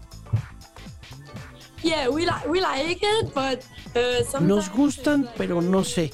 Yeah, 1.82 2.08
we 2.08 2.24
like 2.24 2.48
we 2.48 2.60
like 2.60 3.00
it, 3.02 3.32
but 3.34 3.62
uh, 3.94 4.24
sometimes 4.24 4.42
Nos 4.42 4.70
gustan, 4.70 5.28
pero 5.36 5.60
no 5.60 5.84
sé. 5.84 6.10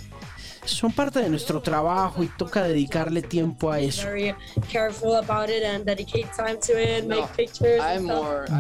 Son 0.65 0.93
parte 0.93 1.21
de 1.21 1.29
nuestro 1.29 1.61
trabajo 1.61 2.23
y 2.23 2.29
toca 2.29 2.63
dedicarle 2.63 3.23
tiempo 3.23 3.71
a 3.71 3.81
eso. 3.81 4.07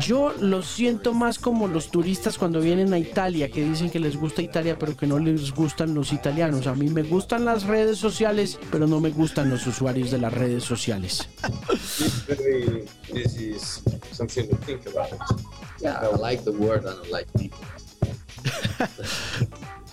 Yo 0.00 0.32
lo 0.40 0.62
siento 0.62 1.12
más 1.12 1.38
como 1.38 1.68
los 1.68 1.90
turistas 1.90 2.38
cuando 2.38 2.60
vienen 2.60 2.92
a 2.92 2.98
Italia, 2.98 3.50
que 3.50 3.62
dicen 3.62 3.90
que 3.90 4.00
les 4.00 4.16
gusta 4.16 4.42
Italia, 4.42 4.76
pero 4.78 4.96
que 4.96 5.06
no 5.06 5.18
les 5.18 5.52
gustan 5.52 5.94
los 5.94 6.12
italianos. 6.12 6.66
A 6.66 6.74
mí 6.74 6.88
me 6.88 7.02
gustan 7.02 7.44
las 7.44 7.64
redes 7.64 7.98
sociales, 7.98 8.58
pero 8.70 8.86
no 8.86 9.00
me 9.00 9.10
gustan 9.10 9.48
los 9.48 9.66
usuarios 9.66 10.10
de 10.10 10.18
las 10.18 10.32
redes 10.32 10.64
sociales. 10.64 11.28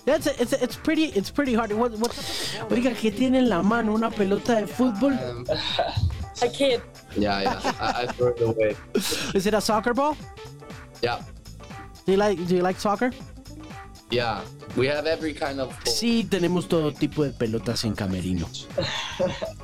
people. 0.00 0.06
That's 0.06 0.26
it's, 0.26 0.52
it's 0.52 0.76
pretty 0.76 1.04
it's 1.16 1.30
pretty 1.30 1.54
hard. 1.54 1.72
What, 1.72 1.92
what, 1.98 2.10
oiga, 2.70 2.94
¿qué 2.94 3.10
tiene 3.14 3.38
en 3.38 3.48
la 3.48 3.62
mano? 3.62 3.92
¿Una 3.94 4.10
pelota 4.10 4.54
de 4.56 4.66
fútbol? 4.66 5.12
Um, 5.12 5.44
A 6.42 6.48
kid. 6.48 6.80
yeah, 7.16 7.42
yeah. 7.42 7.60
I, 7.80 8.02
I 8.02 8.06
throw 8.06 8.28
it 8.28 8.40
away. 8.40 8.76
Is 9.34 9.46
it 9.46 9.54
a 9.54 9.60
soccer 9.60 9.92
ball? 9.94 10.16
Yeah, 11.02 11.20
Do 12.06 12.12
you 12.12 12.18
like 12.18 12.38
do 12.46 12.54
you 12.56 12.62
like 12.62 12.78
soccer? 12.80 13.12
yeah. 14.10 14.42
We 14.76 14.86
have 14.86 15.06
every 15.06 15.34
kind 15.34 15.60
of. 15.60 15.76
Sí, 15.84 16.24
tenemos 16.28 16.68
todo 16.68 16.92
tipo 16.92 17.24
de 17.24 17.32
pelotas 17.32 17.84
en 17.84 17.94
Camerino. 17.94 18.46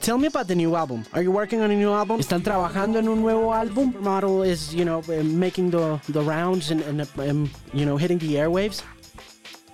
Tell 0.00 0.16
me 0.18 0.26
about 0.26 0.46
the 0.48 0.54
new 0.54 0.74
album. 0.74 1.04
Are 1.12 1.22
you 1.22 1.30
working 1.30 1.60
on 1.60 1.70
a 1.70 1.76
new 1.76 1.92
album? 1.92 2.18
¿Están 2.20 2.42
trabajando 2.42 2.98
en 2.98 3.08
un 3.08 3.20
nuevo 3.20 3.52
álbum? 3.52 3.92
Model 4.00 4.42
is, 4.42 4.74
you 4.74 4.84
know, 4.84 5.02
uh, 5.08 5.22
making 5.22 5.70
the, 5.70 6.00
the 6.08 6.20
rounds 6.22 6.70
and, 6.70 6.80
and 6.82 7.02
um, 7.18 7.50
you 7.74 7.84
know, 7.84 7.96
hitting 7.96 8.18
the 8.18 8.36
airwaves. 8.36 8.82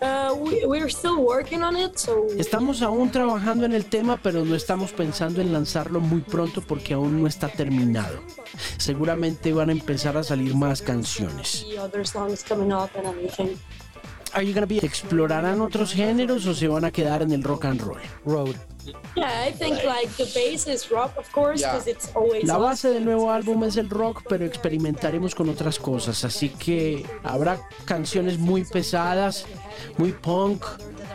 Uh, 0.05 0.35
we, 0.35 0.67
we're 0.67 0.91
still 0.91 1.17
working 1.25 1.63
on 1.63 1.77
it, 1.77 1.97
so 1.97 2.27
Estamos 2.37 2.83
aún 2.83 3.11
trabajando 3.11 3.65
en 3.65 3.73
el 3.73 3.87
tema, 3.87 4.19
pero 4.23 4.45
no 4.45 4.55
estamos 4.55 4.93
pensando 4.93 5.41
en 5.41 5.51
lanzarlo 5.51 5.99
muy 6.01 6.21
pronto 6.21 6.61
porque 6.61 6.93
aún 6.93 7.23
no 7.23 7.27
está 7.27 7.49
terminado. 7.49 8.19
Seguramente 8.77 9.55
van 9.55 9.71
a 9.71 9.73
empezar 9.73 10.17
a 10.19 10.23
salir 10.23 10.55
más 10.55 10.83
canciones. 10.83 11.65
Are 14.35 14.45
you 14.47 14.53
gonna 14.53 14.67
be- 14.67 14.79
¿Explorarán 14.85 15.61
otros 15.63 15.93
géneros 15.95 16.45
o 16.47 16.55
se 16.55 16.69
van 16.69 16.85
a 16.85 16.91
quedar 16.91 17.23
en 17.23 17.33
el 17.33 17.43
rock 17.43 17.65
and 17.67 17.81
roll? 17.81 18.01
Road. 18.27 18.57
Yeah, 19.17 19.47
I 19.49 19.53
think 19.53 19.83
like 19.85 20.09
the 20.17 20.25
bass 20.35 20.67
is 20.67 20.91
rock, 20.91 21.17
of 21.17 21.31
course, 21.33 21.61
Yeah. 21.61 21.73
because 21.73 21.91
it's 21.91 22.11
always 22.15 22.45
La 22.45 22.59
base 22.59 22.91
del 22.91 23.05
nuevo 23.05 23.31
álbum 23.31 23.65
es 23.65 23.77
el 23.77 23.89
rock, 23.91 24.23
pero 24.29 24.45
experimentaremos 24.45 25.35
con 25.35 25.49
otras 25.49 25.79
cosas, 25.79 26.25
así 26.25 26.49
que 26.51 27.05
habrá 27.23 27.59
canciones 27.85 28.39
muy 28.39 28.65
pesadas, 28.65 29.47
muy 29.99 30.13
punk, 30.13 30.65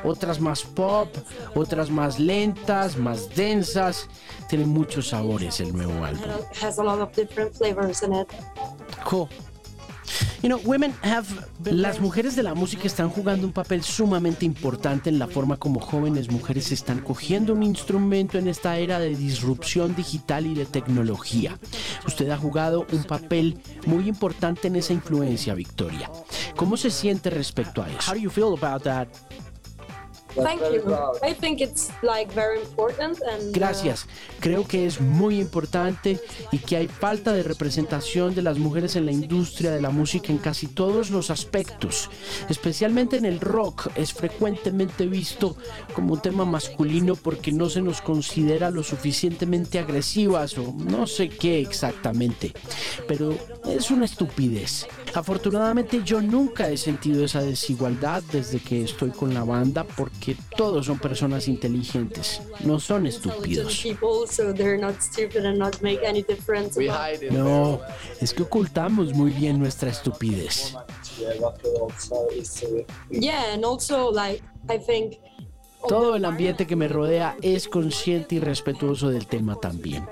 otras 0.04 0.40
más 0.40 0.64
pop, 0.64 1.10
otras 1.56 1.90
más 1.90 2.20
lentas, 2.20 2.98
más 2.98 3.30
densas. 3.36 4.08
Tiene 4.48 4.66
muchos 4.66 5.10
sabores 5.10 5.60
el 5.60 5.74
nuevo 5.74 6.04
álbum. 6.06 6.24
And 6.30 6.40
it 6.40 6.64
has 6.64 6.80
a 6.80 6.84
lot 6.84 7.00
of 7.00 7.14
different 7.16 7.54
flavors 7.56 8.02
in 8.02 8.14
it. 8.14 8.28
Cool. 9.06 9.28
You 10.41 10.48
know, 10.48 10.62
women 10.63 10.93
have 11.03 11.27
Las 11.65 12.00
mujeres 12.00 12.38
de 12.38 12.43
la 12.43 12.53
música 12.53 12.88
están 12.88 13.10
jugando 13.10 13.46
un 13.46 13.51
papel 13.51 13.84
sumamente 13.84 14.46
importante 14.46 15.10
en 15.10 15.19
la 15.19 15.27
forma 15.27 15.58
como 15.58 15.81
jóvenes 15.81 16.31
mujeres 16.31 16.72
están 16.72 17.00
cogiendo 17.00 17.53
un 17.53 17.63
instrumento 17.63 18.38
en 18.38 18.48
esta 18.48 18.77
era 18.77 19.00
de 19.00 19.15
disrupción 19.15 19.96
digital 19.96 20.46
y 20.46 20.55
de 20.55 20.65
tecnología. 20.65 21.60
Usted 22.08 22.29
ha 22.29 22.38
jugado 22.38 22.88
un 22.93 23.03
papel 23.03 23.58
muy 23.86 24.08
importante 24.08 24.69
en 24.69 24.77
esa 24.77 24.93
influencia, 24.93 25.53
Victoria. 25.55 26.10
¿Cómo 26.55 26.77
se 26.77 26.89
siente 26.89 27.29
respecto 27.29 27.84
a 27.84 27.89
eso? 27.89 28.10
How 28.10 28.15
do 28.15 28.22
you 28.22 28.29
feel 28.29 28.55
about 28.58 28.84
that? 28.84 29.10
Gracias. 33.52 34.06
Creo 34.40 34.68
que 34.68 34.86
es 34.86 35.02
muy 35.02 35.40
importante 35.40 36.20
y 36.52 36.60
que 36.60 36.78
hay 36.78 36.88
falta 36.88 37.34
de 37.34 37.44
representación 37.44 38.36
de 38.36 38.42
las 38.42 38.58
mujeres 38.58 38.96
en 38.96 39.06
la 39.06 39.12
industria 39.12 39.72
de 39.72 39.82
la 39.82 39.90
música 39.90 40.32
en 40.32 40.38
casi 40.38 40.68
todos 40.68 41.10
los 41.10 41.30
aspectos. 41.30 42.10
Especialmente 42.50 43.18
en 43.18 43.26
el 43.26 43.40
rock 43.40 43.90
es 43.96 44.14
frecuentemente 44.14 45.08
visto 45.08 45.56
como 45.94 46.14
un 46.14 46.22
tema 46.22 46.46
masculino 46.46 47.16
porque 47.16 47.52
no 47.52 47.70
se 47.70 47.82
nos 47.82 48.02
considera 48.02 48.70
lo 48.70 48.84
suficientemente 48.84 49.80
agresivas 49.80 50.58
o 50.58 50.74
no 50.74 51.08
sé 51.08 51.30
qué 51.30 51.60
exactamente. 51.60 52.54
Pero 53.08 53.36
es 53.66 53.92
una 53.92 54.06
estupidez. 54.06 54.88
Afortunadamente 55.13 56.01
yo 56.04 56.22
nunca 56.22 56.70
he 56.70 56.78
sentido 56.78 57.25
esa 57.25 57.42
desigualdad 57.42 58.24
desde 58.32 58.60
que 58.60 58.84
estoy 58.84 59.10
con 59.12 59.34
la 59.34 59.44
banda 59.44 59.84
porque 59.84 60.36
todos 60.56 60.86
son 60.86 61.00
personas 61.00 61.48
inteligentes, 61.48 62.42
no 62.62 62.80
son 62.80 63.08
estúpidos. 63.08 63.74
No, 67.32 67.82
es 68.22 68.34
que 68.34 68.44
ocultamos 68.44 69.13
muy 69.13 69.32
bien 69.32 69.60
nuestra 69.60 69.89
estupidez. 69.89 70.75
Todo 75.88 76.16
el 76.16 76.25
ambiente 76.25 76.68
que 76.68 76.75
me 76.75 76.88
rodea 76.88 77.38
es 77.42 77.68
consciente 77.68 78.36
y 78.36 78.39
respetuoso 78.39 79.10
del 79.10 79.28
tema 79.28 79.56
también. 79.56 80.06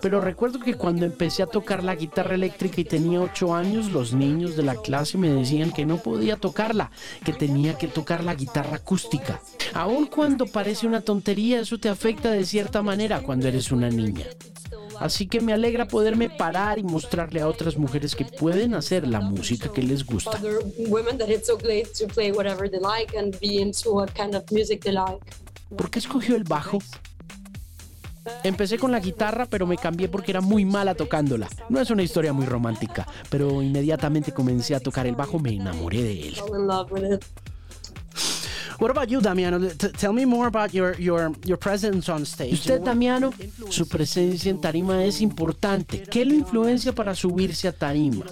Pero 0.00 0.20
recuerdo 0.20 0.60
que 0.60 0.74
cuando 0.74 1.06
empecé 1.06 1.42
a 1.42 1.46
tocar 1.46 1.82
la 1.84 1.94
guitarra 1.94 2.34
eléctrica 2.34 2.80
y 2.80 2.84
tenía 2.84 3.20
8 3.20 3.54
años, 3.54 3.90
los 3.92 4.12
niños 4.12 4.56
de 4.56 4.62
la 4.62 4.76
clase 4.76 5.18
me 5.18 5.30
decían 5.30 5.72
que 5.72 5.86
no 5.86 5.98
podía 5.98 6.36
tocarla, 6.36 6.90
que 7.24 7.32
tenía 7.32 7.78
que 7.78 7.88
tocar 7.88 8.24
la 8.24 8.34
guitarra 8.34 8.76
acústica. 8.76 9.40
Aun 9.74 10.06
cuando 10.06 10.46
parece 10.46 10.86
una 10.86 11.00
tontería, 11.00 11.60
eso 11.60 11.78
te 11.78 11.88
afecta 11.88 12.30
de 12.30 12.44
cierta 12.44 12.82
manera 12.82 13.20
cuando 13.22 13.48
eres 13.48 13.72
una 13.72 13.88
niña. 13.88 14.26
Así 15.00 15.26
que 15.26 15.40
me 15.40 15.52
alegra 15.52 15.88
poderme 15.88 16.30
parar 16.30 16.78
y 16.78 16.84
mostrarle 16.84 17.40
a 17.40 17.48
otras 17.48 17.76
mujeres 17.76 18.14
que 18.14 18.24
pueden 18.24 18.74
hacer 18.74 19.06
la 19.08 19.20
música 19.20 19.72
que 19.72 19.82
les 19.82 20.06
gusta. 20.06 20.38
¿Por 25.76 25.90
qué 25.90 25.98
escogió 25.98 26.36
el 26.36 26.44
bajo? 26.44 26.78
Empecé 28.44 28.78
con 28.78 28.92
la 28.92 29.00
guitarra, 29.00 29.46
pero 29.46 29.66
me 29.66 29.76
cambié 29.76 30.08
porque 30.08 30.32
era 30.32 30.40
muy 30.40 30.64
mala 30.64 30.94
tocándola. 30.94 31.48
No 31.68 31.80
es 31.80 31.90
una 31.90 32.02
historia 32.02 32.32
muy 32.32 32.46
romántica, 32.46 33.06
pero 33.30 33.62
inmediatamente 33.62 34.32
comencé 34.32 34.74
a 34.74 34.80
tocar 34.80 35.06
el 35.06 35.14
bajo, 35.14 35.38
me 35.38 35.54
enamoré 35.54 36.02
de 36.02 36.28
él. 36.28 36.36
What 38.82 38.90
about 38.90 39.08
you, 39.10 39.20
Damiano? 39.20 39.60
T- 39.60 39.90
tell 39.90 40.12
me 40.12 40.24
more 40.24 40.48
about 40.48 40.74
your, 40.74 40.98
your, 40.98 41.30
your 41.44 41.56
presence 41.56 42.08
on 42.08 42.26
stage. 42.26 42.54
Usted, 42.54 42.80
Damiano, 42.80 43.32
su 43.70 43.86
presencia 43.86 44.50
en 44.50 44.60
tarima 44.60 45.04
es 45.04 45.20
importante. 45.20 46.02
¿Qué 46.02 46.24
lo 46.24 46.34
influencia 46.34 46.92
para 46.92 47.14
subirse 47.14 47.68
a 47.68 47.72
tarima? 47.72 48.26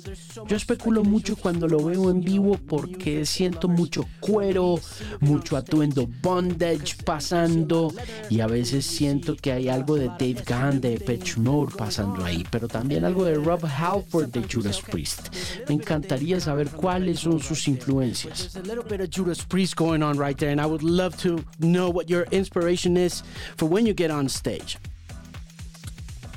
Yo 0.49 0.57
especulo 0.57 1.05
mucho 1.05 1.37
cuando 1.37 1.69
lo 1.69 1.85
veo 1.85 2.11
en 2.11 2.21
vivo 2.21 2.59
porque 2.67 3.25
siento 3.27 3.69
mucho 3.69 4.05
cuero, 4.19 4.81
mucho 5.21 5.57
atuendo 5.57 6.09
bondage 6.21 6.97
pasando 7.05 7.95
y 8.29 8.41
a 8.41 8.49
veces 8.49 8.85
siento 8.85 9.37
que 9.37 9.53
hay 9.53 9.69
algo 9.69 9.95
de 9.95 10.09
Dave 10.09 10.43
Gahan 10.45 10.81
de 10.81 10.99
Pitch 10.99 11.37
Mode 11.37 11.77
pasando 11.79 12.25
ahí, 12.25 12.45
pero 12.51 12.67
también 12.67 13.05
algo 13.05 13.25
de 13.25 13.35
Rob 13.35 13.65
Halford 13.65 14.31
de 14.31 14.43
Judas 14.53 14.81
Priest. 14.81 15.29
Me 15.69 15.77
encantaría 15.77 16.41
saber 16.41 16.71
cuáles 16.71 17.21
son 17.21 17.39
sus 17.39 17.69
influencias. 17.69 18.51
There's 18.53 18.57
a 18.57 18.69
little 18.69 18.83
bit 18.83 19.01
of 19.01 19.11
Judas 19.17 19.45
Priest 19.45 19.77
going 19.77 20.03
on 20.03 20.19
right 20.19 20.40
there, 20.41 20.51
and 20.51 20.61
I 20.61 20.67
would 20.67 20.83
love 20.83 21.17
to 21.19 21.45
know 21.61 21.89
what 21.89 22.11
your 22.11 22.25
inspiration 22.33 22.97
is 22.97 23.23
for 23.57 23.67
when 23.67 23.87
you 23.87 23.95
get 23.95 24.11
on 24.11 24.29
stage. 24.29 24.79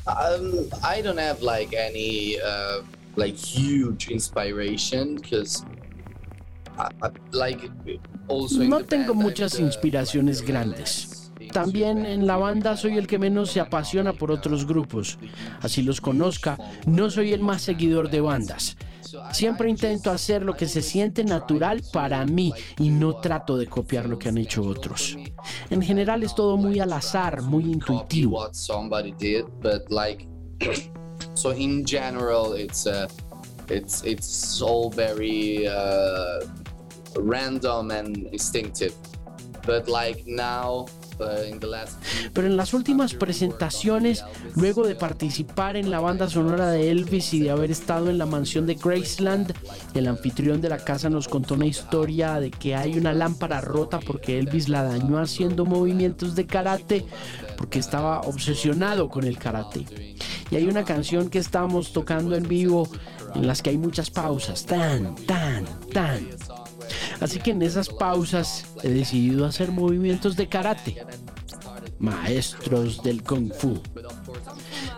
Um, 0.05 0.69
I 0.83 1.01
don't 1.01 1.17
have 1.17 1.41
like 1.41 1.74
any 1.74 2.38
uh, 2.39 2.81
like 3.15 3.36
huge 3.36 4.10
inspiration 4.10 5.15
because, 5.15 5.65
like, 7.31 7.72
also 8.27 8.63
No 8.63 8.83
tengo 8.83 9.13
band, 9.13 9.19
I'm 9.19 9.24
muchas 9.24 9.60
inspiraciones 9.60 10.41
grandes. 10.41 11.31
También 11.51 12.05
en 12.05 12.25
la 12.25 12.38
banda 12.38 12.75
soy 12.75 12.98
el 12.98 13.07
que 13.07 13.19
menos 13.19 13.51
se 13.51 13.60
apasiona 13.60 14.13
por 14.13 14.31
otros 14.31 14.65
grupos. 14.65 15.17
Así 15.62 15.83
los 15.83 16.01
conozca, 16.01 16.57
no 16.86 17.10
soy 17.10 17.31
el 17.31 17.41
más 17.41 17.62
seguidor 17.62 18.10
de 18.10 18.22
bandas. 18.22 18.75
Siempre 19.32 19.70
intento 19.70 20.12
hacer 20.12 20.43
lo 20.43 20.55
que 20.55 20.67
se 20.67 20.82
siente 20.82 21.24
natural 21.24 21.82
para 21.91 22.25
mí 22.25 22.53
y 22.79 22.89
no 22.89 23.15
trato 23.17 23.58
de 23.58 23.67
copiar 23.67 24.08
lo 24.08 24.17
que 24.17 24.29
han 24.29 24.38
hecho 24.38 24.63
otros. 24.63 25.17
En 25.70 25.82
general 25.82 26.24
es 26.24 26.34
todo 26.36 26.58
muy 26.58 26.79
al 26.79 26.93
azar, 26.93 27.41
muy 27.41 27.65
intuitivo. 27.65 28.50
so 31.34 31.51
in 31.51 31.84
general, 31.86 32.53
it's 32.53 32.86
uh, 32.86 33.08
it's 33.70 34.03
it's 34.03 34.62
all 34.62 34.89
very 34.89 35.67
uh, 35.67 36.39
random 37.17 37.91
and 37.91 38.27
instinctive. 38.32 38.93
But 39.65 39.88
like 39.88 40.24
now, 40.25 40.88
Pero 42.34 42.48
en 42.48 42.58
las 42.58 42.74
últimas 42.74 43.13
presentaciones, 43.13 44.24
luego 44.55 44.86
de 44.88 44.96
participar 44.96 45.75
en 45.77 45.91
la 45.91 46.00
banda 46.00 46.29
sonora 46.29 46.70
de 46.70 46.91
Elvis 46.91 47.34
y 47.34 47.39
de 47.39 47.51
haber 47.51 47.72
estado 47.72 48.10
en 48.10 48.17
la 48.17 48.25
mansión 48.25 48.65
de 48.65 48.75
Graceland, 48.75 49.53
el 49.93 50.08
anfitrión 50.08 50.62
de 50.62 50.70
la 50.70 50.77
casa 50.77 51.10
nos 51.10 51.27
contó 51.27 51.55
una 51.55 51.65
historia 51.65 52.39
de 52.39 52.51
que 52.51 52.75
hay 52.75 52.98
una 52.98 53.13
lámpara 53.13 53.62
rota 53.62 54.00
porque 54.00 54.39
Elvis 54.39 54.70
la 54.70 54.84
dañó 54.84 55.20
haciendo 55.20 55.65
movimientos 55.65 56.36
de 56.36 56.46
karate 56.46 57.05
porque 57.58 57.79
estaba 57.79 58.22
obsesionado 58.22 59.10
con 59.10 59.24
el 59.24 59.38
karate. 59.38 59.86
Y 60.51 60.55
hay 60.55 60.67
una 60.67 60.84
canción 60.84 61.29
que 61.29 61.39
estábamos 61.39 61.93
tocando 61.93 62.36
en 62.36 62.48
vivo 62.48 62.88
en 63.36 63.48
las 63.48 63.62
que 63.62 63.72
hay 63.72 63.77
muchas 63.77 64.10
pausas, 64.10 64.65
tan, 64.65 65.15
tan, 65.25 65.65
tan. 65.91 66.27
Así 67.24 67.39
que 67.39 67.51
en 67.51 67.62
esas 67.62 67.88
pausas 67.88 68.65
he 68.84 68.89
decidido 68.89 69.46
hacer 69.46 69.72
movimientos 69.72 70.36
de 70.36 70.50
karate. 70.50 71.06
Maestros 71.98 73.01
del 73.01 73.24
Kung 73.24 73.50
Fu. 73.53 73.82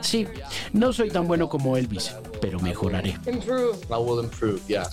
Sí, 0.02 0.26
no 0.74 0.92
soy 0.92 1.12
tan 1.12 1.28
bueno 1.28 1.48
como 1.48 1.78
Elvis, 1.78 2.16
pero 2.42 2.60
mejoraré. 2.60 3.10
I 3.28 4.00
will 4.00 4.24
improve. 4.24 4.60
Yeah. 4.68 4.88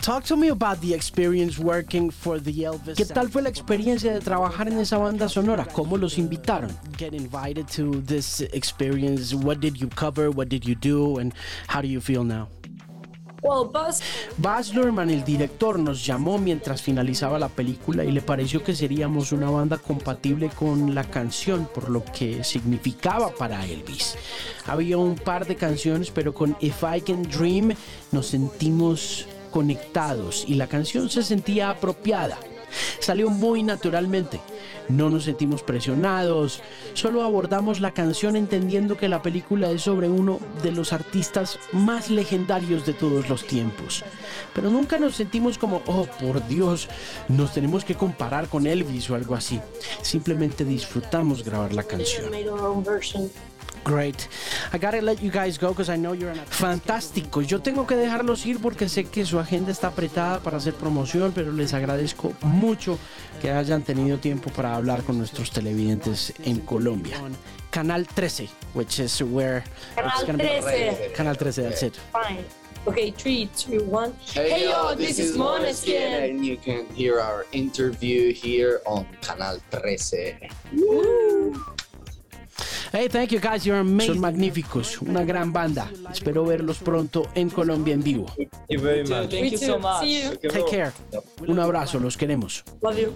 Talk 0.00 0.24
to 0.24 0.36
me 0.36 0.48
about 0.48 0.80
the 0.80 0.94
experience 0.94 1.60
working 1.60 2.10
for 2.10 2.40
the 2.40 2.64
Elvis. 2.64 2.96
¿Qué 2.96 3.06
tal 3.06 3.30
fue 3.30 3.42
la 3.42 3.48
experiencia 3.48 4.12
de 4.12 4.18
trabajar 4.18 4.66
en 4.66 4.80
esa 4.80 4.98
banda 4.98 5.28
sonora? 5.28 5.64
¿Cómo 5.64 5.96
los 5.96 6.18
invitaron? 6.18 6.76
Get 6.98 7.14
invited 7.14 7.66
to 7.76 8.02
this 8.02 8.40
experience. 8.52 9.32
What 9.32 9.58
did 9.58 9.76
you 9.76 9.88
cover? 9.88 10.28
What 10.30 10.48
did 10.48 10.64
you 10.64 10.74
do? 10.74 11.20
And 11.20 11.32
how 11.68 11.80
do 11.80 11.86
you 11.86 12.00
feel 12.00 12.24
now? 12.24 12.48
Well, 13.44 13.70
el 15.10 15.22
director, 15.22 15.78
nos 15.78 16.04
llamó 16.06 16.38
mientras 16.38 16.80
finalizaba 16.80 17.38
la 17.38 17.50
película 17.50 18.02
y 18.02 18.10
le 18.10 18.22
pareció 18.22 18.64
que 18.64 18.74
seríamos 18.74 19.32
una 19.32 19.50
banda 19.50 19.76
compatible 19.76 20.48
con 20.48 20.94
la 20.94 21.04
canción, 21.04 21.68
por 21.74 21.90
lo 21.90 22.02
que 22.06 22.42
significaba 22.42 23.34
para 23.34 23.66
Elvis. 23.66 24.16
Había 24.66 24.96
un 24.96 25.16
par 25.16 25.46
de 25.46 25.56
canciones, 25.56 26.10
pero 26.10 26.32
con 26.32 26.56
If 26.60 26.82
I 26.82 27.02
Can 27.02 27.24
Dream 27.24 27.74
nos 28.12 28.28
sentimos 28.28 29.26
conectados 29.50 30.46
y 30.48 30.54
la 30.54 30.66
canción 30.66 31.10
se 31.10 31.22
sentía 31.22 31.68
apropiada. 31.68 32.38
Salió 33.00 33.30
muy 33.30 33.62
naturalmente. 33.62 34.40
No 34.88 35.08
nos 35.08 35.24
sentimos 35.24 35.62
presionados, 35.62 36.60
solo 36.92 37.22
abordamos 37.22 37.80
la 37.80 37.92
canción 37.92 38.36
entendiendo 38.36 38.96
que 38.96 39.08
la 39.08 39.22
película 39.22 39.70
es 39.70 39.82
sobre 39.82 40.08
uno 40.08 40.40
de 40.62 40.72
los 40.72 40.92
artistas 40.92 41.58
más 41.72 42.10
legendarios 42.10 42.84
de 42.84 42.92
todos 42.92 43.28
los 43.28 43.46
tiempos. 43.46 44.04
Pero 44.54 44.70
nunca 44.70 44.98
nos 44.98 45.16
sentimos 45.16 45.58
como, 45.58 45.82
oh 45.86 46.06
por 46.20 46.46
Dios, 46.48 46.88
nos 47.28 47.54
tenemos 47.54 47.84
que 47.84 47.94
comparar 47.94 48.48
con 48.48 48.66
Elvis 48.66 49.08
o 49.10 49.14
algo 49.14 49.34
así. 49.34 49.60
Simplemente 50.02 50.64
disfrutamos 50.64 51.44
grabar 51.44 51.72
la 51.72 51.82
canción. 51.82 52.30
Great. 53.84 54.28
I 54.72 54.78
gotta 54.78 55.02
let 55.02 55.22
you 55.22 55.30
guys 55.30 55.58
go 55.58 55.68
because 55.68 55.90
I 55.90 55.96
know 55.96 56.14
you're 56.14 56.30
a... 56.30 56.34
Fantástico. 56.46 57.42
Yo 57.42 57.60
tengo 57.60 57.86
que 57.86 57.94
dejarlos 57.96 58.46
ir 58.46 58.58
porque 58.58 58.88
sé 58.88 59.04
que 59.04 59.26
su 59.26 59.38
agenda 59.38 59.70
está 59.70 59.88
apretada 59.88 60.40
para 60.40 60.56
hacer 60.56 60.72
promoción, 60.74 61.32
pero 61.34 61.52
les 61.52 61.74
agradezco 61.74 62.32
mucho 62.42 62.98
que 63.42 63.50
hayan 63.50 63.82
tenido 63.82 64.16
tiempo 64.18 64.50
para 64.50 64.74
hablar 64.74 65.02
con 65.02 65.18
nuestros 65.18 65.50
televidentes 65.50 66.32
en 66.44 66.60
Colombia. 66.60 67.18
Canal 67.70 68.06
13, 68.06 68.48
which 68.72 69.00
is 69.00 69.20
where 69.20 69.58
it's 69.58 70.24
Canal 70.24 70.26
gonna 70.26 70.38
be- 70.38 70.60
13. 70.62 71.12
Canal 71.14 71.36
13, 71.36 71.64
that's 71.64 71.82
it. 71.82 71.96
Fine. 72.12 72.44
Okay, 72.86 73.10
three, 73.12 73.48
two, 73.56 73.82
one. 73.84 74.12
Hey, 74.34 74.64
yo, 74.64 74.94
this, 74.94 75.18
is 75.18 75.36
Måneskin. 75.38 76.30
and 76.30 76.44
you 76.44 76.56
can 76.58 76.86
hear 76.94 77.18
our 77.18 77.46
interview 77.52 78.32
here 78.32 78.80
on 78.86 79.06
Canal 79.22 79.58
13. 79.70 80.36
Hey, 82.94 83.08
thank 83.08 83.32
you 83.32 83.40
guys, 83.40 83.66
you're 83.66 83.80
amazing. 83.80 84.14
Son 84.14 84.20
magníficos, 84.20 85.02
una 85.02 85.24
gran 85.24 85.52
banda. 85.52 85.90
Espero 86.12 86.44
verlos 86.44 86.78
pronto 86.78 87.26
en 87.34 87.50
Colombia 87.50 87.92
en 87.92 88.04
vivo. 88.04 88.26
Thank 88.36 88.50
you 88.68 88.80
very 88.80 89.02
much. 89.02 89.30
Take 89.30 90.70
care. 90.70 90.92
Un 91.48 91.58
abrazo, 91.58 91.98
los 91.98 92.16
queremos. 92.16 92.62
Love 92.80 92.96
you. 93.00 93.12